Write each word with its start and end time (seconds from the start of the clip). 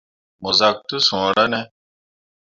Mo 0.41 0.51
zak 0.59 0.77
te 0.87 0.97
suura 1.07 1.45
ne. 1.53 1.61